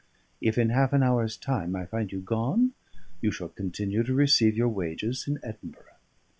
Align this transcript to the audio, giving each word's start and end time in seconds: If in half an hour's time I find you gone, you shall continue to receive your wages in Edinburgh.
If 0.41 0.57
in 0.57 0.69
half 0.69 0.93
an 0.93 1.03
hour's 1.03 1.37
time 1.37 1.75
I 1.75 1.85
find 1.85 2.11
you 2.11 2.21
gone, 2.21 2.73
you 3.21 3.29
shall 3.29 3.49
continue 3.49 4.01
to 4.01 4.15
receive 4.15 4.57
your 4.57 4.67
wages 4.69 5.25
in 5.27 5.37
Edinburgh. 5.43 5.93